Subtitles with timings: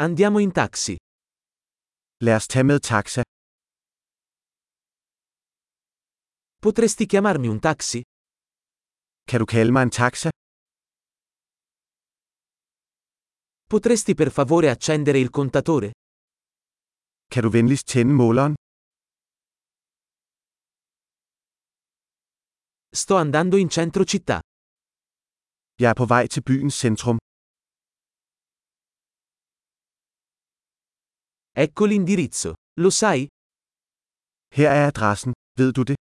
[0.00, 0.96] Andiamo in taxi.
[2.24, 3.22] Lad os tage med taxa.
[6.62, 8.00] Potresti chiamarmi un taxi?
[9.28, 10.30] Kan du kalde mig en taxa?
[13.70, 15.90] Potresti per favore accendere il contatore?
[17.32, 18.54] Kan du venligst tænde måleren?
[22.94, 24.40] Sto andando in centro città.
[25.80, 27.18] Jeg er på vej til byens centrum.
[31.64, 32.50] Ecco l'indirizzo.
[32.82, 33.26] Lo sai?
[34.56, 35.32] Her er adressen.
[35.58, 35.96] Ved du det?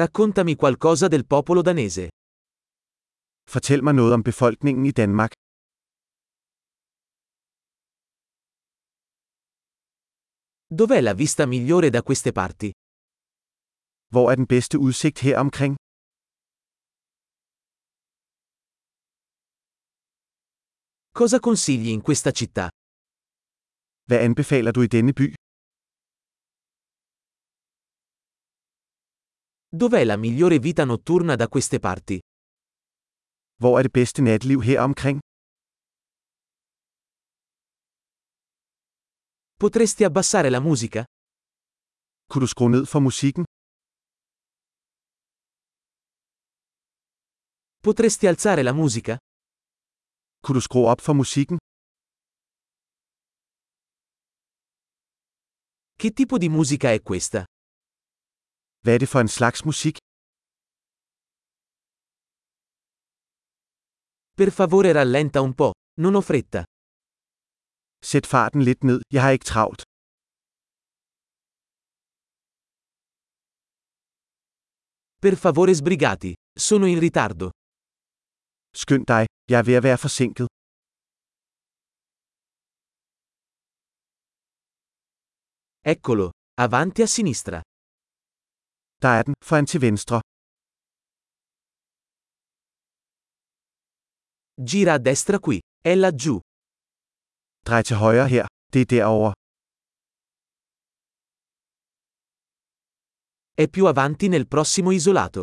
[0.00, 2.04] Raccontami qualcosa del popolo danese.
[3.52, 5.32] Fortæl mig noget om befolkningen i Danmark.
[10.78, 12.68] Dov'è la vista migliore da queste parti?
[14.12, 15.83] Hvor er den bedste udsigt her omkring?
[21.16, 22.68] Cosa consigli in questa città?
[24.08, 25.32] Hvad anbefaler du i denne by?
[29.68, 32.18] Dov'è la migliore vita notturna da queste parti?
[33.60, 35.18] Hvor er det bedste natliv her omkring?
[39.56, 41.04] Potresti abbassare la musica?
[42.26, 43.44] Kunne du skrue ned for musikken?
[47.78, 49.16] Potresti alzare la musica?
[50.44, 51.56] Kunne du skrue op for musikken?
[56.00, 57.44] Che tipo di musica è questa?
[58.82, 59.96] Hvad er det for en slags musik?
[64.38, 65.72] Per favore rallenta un po',
[66.02, 66.62] non ho fretta.
[68.04, 69.82] Sæt farten lidt ned, jeg har ikke travlt.
[75.22, 76.32] Per favore sbrigati,
[76.66, 77.48] sono in ritardo.
[78.82, 80.46] Skynd dig, jeg er ved at være forsinket.
[85.92, 86.26] Eccolo,
[86.64, 87.58] avanti a sinistra.
[89.02, 90.16] Der er den, foran til venstre.
[94.70, 95.58] Gira a destra qui,
[95.90, 96.36] è laggiù.
[97.66, 99.32] Drej til højre her, det er derovre.
[103.62, 105.42] È più avanti nel prossimo isolato.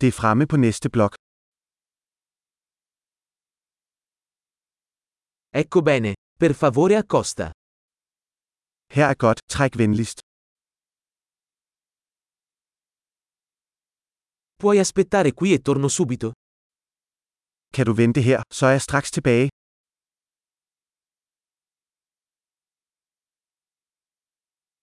[0.00, 1.12] Det er fremme på næste blok.
[5.62, 7.50] Ecco bene, per favore accosta.
[8.94, 10.18] Her er godt, træk venligst.
[14.60, 16.28] Puoi aspettare qui e torno subito?
[17.74, 19.48] Kan du vente her, så er jeg straks tilbage.